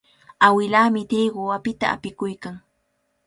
Awilaami 0.45 1.01
triqu 1.09 1.41
apita 1.57 1.85
apikuykan. 1.95 2.55